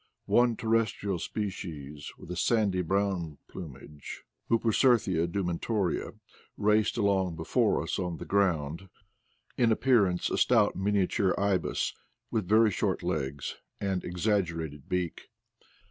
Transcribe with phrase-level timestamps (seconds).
[0.25, 6.15] One terrestrial species, with a sandy brown plum age, TJpucerthia dumetoria,
[6.57, 8.89] raced along before us on the ground,
[9.59, 11.93] in appearance a stout miniature ibis
[12.31, 15.29] with very short legs and exaggerated beak.